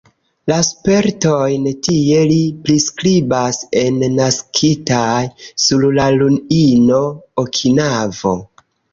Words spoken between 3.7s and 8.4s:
en "Naskitaj sur la ruino: Okinavo".